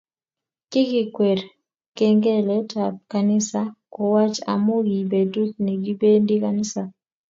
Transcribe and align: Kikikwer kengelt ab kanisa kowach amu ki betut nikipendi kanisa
Kikikwer 0.71 1.39
kengelt 1.97 2.71
ab 2.87 2.95
kanisa 3.11 3.61
kowach 3.93 4.37
amu 4.53 4.75
ki 4.87 4.99
betut 5.11 5.51
nikipendi 5.65 6.35
kanisa 6.43 6.81